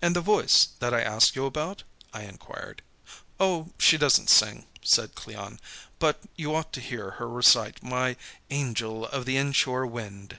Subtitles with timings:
[0.00, 1.82] "And the Voice that I asked you about?"
[2.12, 2.82] I inquired.
[3.40, 5.58] "Oh, she doesn't sing," said Cleon.
[5.98, 8.14] "But you ought to hear her recite my
[8.50, 10.38] 'Angel of the Inshore Wind.'"